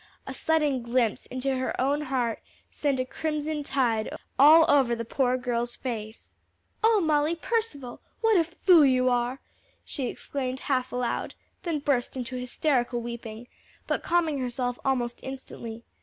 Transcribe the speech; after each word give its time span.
A 0.25 0.33
sudden 0.33 0.81
glimpse 0.81 1.27
into 1.27 1.57
her 1.57 1.79
own 1.79 2.01
heart 2.01 2.41
sent 2.71 2.99
a 2.99 3.05
crimson 3.05 3.61
tide 3.61 4.09
all 4.39 4.65
over 4.67 4.95
the 4.95 5.05
poor 5.05 5.37
girl's 5.37 5.75
face. 5.75 6.33
"O 6.83 6.99
Molly 6.99 7.35
Percival, 7.35 8.01
what 8.21 8.35
a 8.35 8.43
fool 8.43 8.83
you 8.83 9.09
are!" 9.09 9.41
she 9.85 10.07
exclaimed 10.07 10.61
half 10.61 10.91
aloud, 10.91 11.35
then 11.61 11.77
burst 11.77 12.17
into 12.17 12.35
hysterical 12.35 12.99
weeping; 12.99 13.47
but 13.85 14.01
calming 14.01 14.39
herself 14.39 14.79
almost 14.83 15.19
instantly. 15.21 15.83